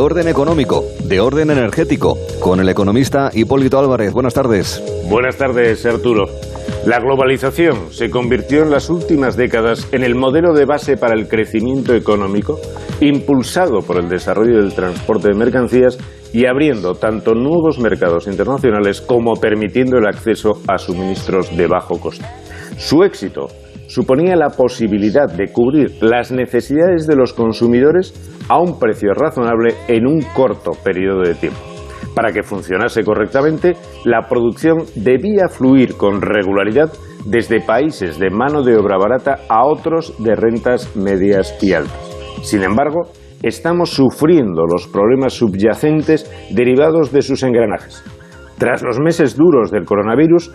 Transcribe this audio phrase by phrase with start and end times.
[0.00, 4.12] orden económico, de orden energético, con el economista Hipólito Álvarez.
[4.12, 4.82] Buenas tardes.
[5.08, 6.26] Buenas tardes, Arturo.
[6.86, 11.28] La globalización se convirtió en las últimas décadas en el modelo de base para el
[11.28, 12.58] crecimiento económico,
[13.00, 15.98] impulsado por el desarrollo del transporte de mercancías
[16.32, 22.24] y abriendo tanto nuevos mercados internacionales como permitiendo el acceso a suministros de bajo coste.
[22.78, 23.48] Su éxito
[23.90, 28.14] suponía la posibilidad de cubrir las necesidades de los consumidores
[28.48, 31.58] a un precio razonable en un corto periodo de tiempo.
[32.14, 36.92] Para que funcionase correctamente, la producción debía fluir con regularidad
[37.26, 42.16] desde países de mano de obra barata a otros de rentas medias y altas.
[42.42, 43.10] Sin embargo,
[43.42, 48.04] estamos sufriendo los problemas subyacentes derivados de sus engranajes.
[48.56, 50.52] Tras los meses duros del coronavirus,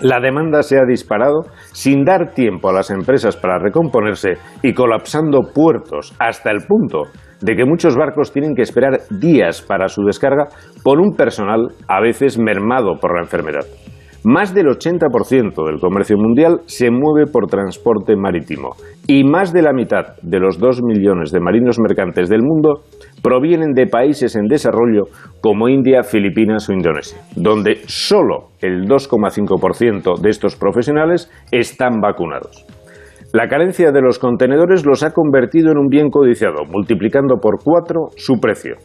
[0.00, 5.40] la demanda se ha disparado sin dar tiempo a las empresas para recomponerse y colapsando
[5.54, 7.04] puertos hasta el punto
[7.40, 10.48] de que muchos barcos tienen que esperar días para su descarga
[10.82, 13.64] por un personal a veces mermado por la enfermedad.
[14.26, 18.70] Más del 80% del comercio mundial se mueve por transporte marítimo
[19.06, 22.84] y más de la mitad de los 2 millones de marinos mercantes del mundo
[23.22, 25.08] provienen de países en desarrollo
[25.42, 32.64] como India, Filipinas o Indonesia, donde solo el 2,5% de estos profesionales están vacunados.
[33.34, 38.08] La carencia de los contenedores los ha convertido en un bien codiciado, multiplicando por cuatro
[38.16, 38.76] su precio.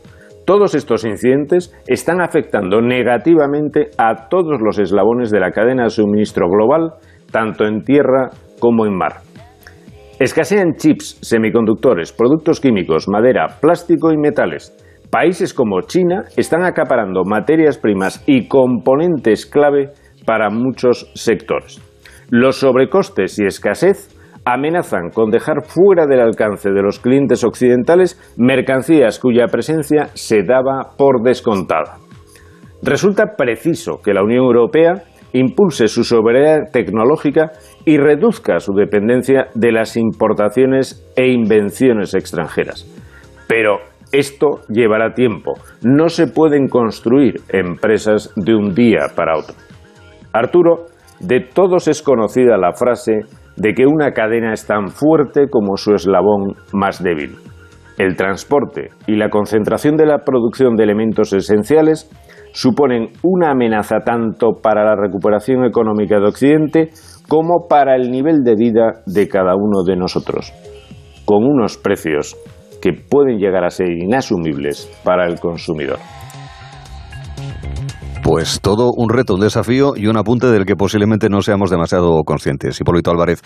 [0.49, 6.47] Todos estos incidentes están afectando negativamente a todos los eslabones de la cadena de suministro
[6.49, 6.93] global,
[7.31, 9.17] tanto en tierra como en mar.
[10.19, 14.75] Escasean chips, semiconductores, productos químicos, madera, plástico y metales.
[15.11, 19.91] Países como China están acaparando materias primas y componentes clave
[20.25, 21.79] para muchos sectores.
[22.31, 24.18] Los sobrecostes y escasez
[24.53, 30.91] amenazan con dejar fuera del alcance de los clientes occidentales mercancías cuya presencia se daba
[30.97, 31.97] por descontada.
[32.81, 37.51] Resulta preciso que la Unión Europea impulse su soberanía tecnológica
[37.85, 42.85] y reduzca su dependencia de las importaciones e invenciones extranjeras.
[43.47, 43.79] Pero
[44.11, 45.53] esto llevará tiempo.
[45.83, 49.55] No se pueden construir empresas de un día para otro.
[50.33, 50.85] Arturo,
[51.19, 53.21] de todos es conocida la frase
[53.59, 57.35] de que una cadena es tan fuerte como su eslabón más débil.
[57.97, 62.09] El transporte y la concentración de la producción de elementos esenciales
[62.53, 66.89] suponen una amenaza tanto para la recuperación económica de Occidente
[67.27, 70.53] como para el nivel de vida de cada uno de nosotros,
[71.25, 72.37] con unos precios
[72.81, 75.99] que pueden llegar a ser inasumibles para el consumidor.
[78.29, 82.21] Pues todo un reto, un desafío y un apunte del que posiblemente no seamos demasiado
[82.23, 82.79] conscientes.
[82.79, 83.41] Hipólito Álvarez,